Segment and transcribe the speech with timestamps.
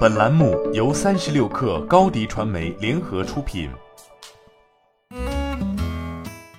[0.00, 3.70] 本栏目由三十六氪高低传媒联合出品。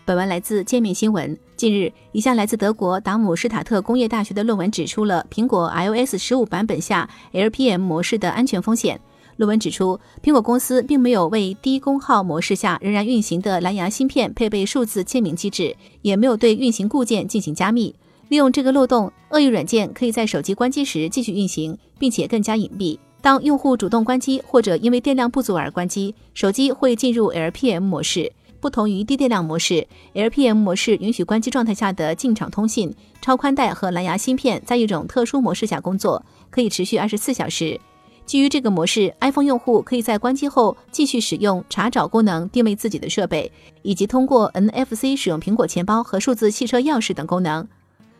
[0.05, 1.37] 本文来自界面新闻。
[1.55, 8.99] 近日，一项来自德国达姆施塔特工业大学的论文指出了苹果 iOS 十五版本下 LPM 模式的安全风险。
[9.35, 17.95] 论文指出，苹果公司并没有为低功耗模式下仍然运行的蓝牙芯片配备数字签名机制，也没有对运行固件进行加密。
[18.29, 22.97] 利用这个漏洞，恶意软件可以在手机关机时继续运行，并且更加隐蔽。
[23.21, 28.33] 当用户主动关机或者因为电量不足而关机，手机会进入 LPM 模式。
[28.59, 37.79] 不同于低电量模式，LPM 模式允许关机状态下的进场通信、超宽带和蓝牙芯片在一种特殊模式下工作，可以持续二十四小时。
[38.23, 43.51] 基于这个模式，iPhone 用户可以在关机后继续使用查找功能定位自己的设备，
[43.81, 47.67] 以及通过 NFC 使用苹果钱包和数字汽车钥匙等功能。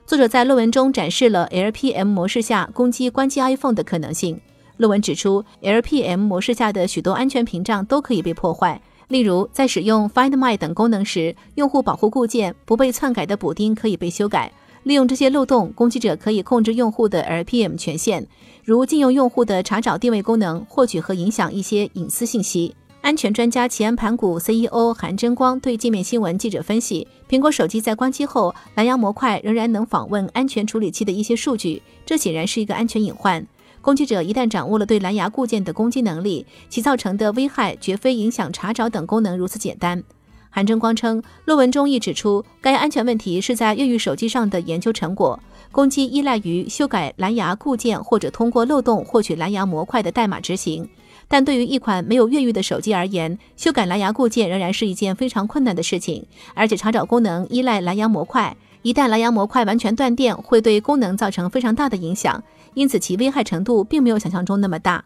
[0.08, 4.42] 作者在论文中展示了 LPM 模式下攻击关机 iPhone 的可能性。
[4.82, 8.82] 论文指出，LPM 模式下的许多安全屏障都可以被破坏。
[9.10, 14.52] 例如，在使用 Find My 等功能时，用户保护固件不被篡改的补丁可以被修改。
[14.82, 18.26] 利用这些漏洞，攻击者可以控制用户的 LPM 权限，
[18.66, 22.74] 如禁用用户的查找定位功能，获取和影响一些隐私信息。
[23.02, 33.46] 安全专家前盘古 CEO 韩真光对界面新闻记者分析：苹果手机在关机后，蓝牙模块仍然能访问安全处理器的一些数据，这显然是一个安全隐患。
[33.82, 40.04] 攻击者一旦掌握了对蓝牙固件的攻击能力，其造成的危害绝非影响查找等功能如此简单。
[40.52, 45.40] 韩正光称，论文中亦指出，该安全问题是在越狱手机上的研究成果，
[45.72, 50.88] 攻击依赖于修改蓝牙固件或者通过漏洞获取蓝牙模块的代码执行。
[51.28, 58.58] 但对于一款没有越狱的手机而言，修改蓝牙固件仍然是一件非常困难的事情，而且查找功能依赖蓝牙模块。
[58.84, 62.44] 一旦蓝牙模块完全断电，会对功能造成非常大的影响，
[62.74, 65.06] 因此其危害程度并没有想象中那么大。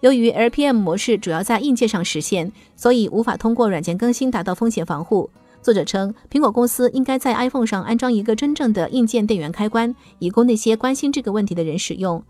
[0.00, 5.30] 由于 LPM 模式主要在硬件上实现，所以无法通过软件更新达到风险防护。
[5.62, 12.22] 作者称，苹果公司应该在 iPhone 上安装一个真正的硬件电源开关，以供那些关心这个问题的人使用。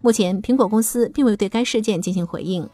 [0.00, 2.66] 目前，苹果公司并未对该事件进行回应。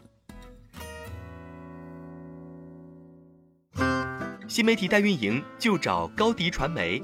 [4.47, 7.03] 新媒体代运营就找高迪传媒。